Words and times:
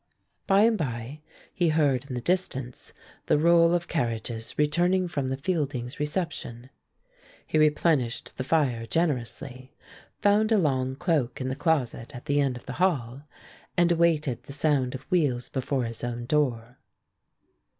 By 0.47 0.61
and 0.61 0.79
by 0.79 1.21
he 1.53 1.69
heard 1.69 2.05
in 2.07 2.15
the 2.15 2.21
distance 2.21 2.91
the 3.27 3.37
roll 3.37 3.75
of 3.75 3.87
carriages 3.87 4.57
returning 4.57 5.07
from 5.07 5.27
the 5.27 5.37
Fieldings' 5.37 5.99
reception. 5.99 6.71
He 7.45 7.59
replenished 7.59 8.35
the 8.35 8.43
fire 8.43 8.87
generously, 8.87 9.75
found 10.19 10.51
a 10.51 10.57
long 10.57 10.95
cloak 10.95 11.39
in 11.39 11.49
the 11.49 11.55
closet 11.55 12.15
at 12.15 12.25
the 12.25 12.41
end 12.41 12.57
of 12.57 12.65
the 12.65 12.73
hall, 12.81 13.27
and 13.77 13.91
waited 13.91 14.41
the 14.45 14.53
sound 14.53 14.95
of 14.95 15.03
wheels 15.11 15.49
before 15.49 15.83
his 15.83 16.03
own 16.03 16.25
door. 16.25 16.79